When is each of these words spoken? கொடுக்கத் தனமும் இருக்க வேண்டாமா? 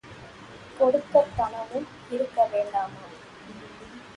கொடுக்கத் 0.79 1.29
தனமும் 1.37 1.87
இருக்க 2.09 2.47
வேண்டாமா? 2.51 3.05